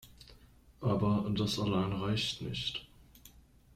Aber 0.81 1.29
das 1.37 1.59
allein 1.59 1.91
reicht 1.93 2.41
nicht. 2.41 2.87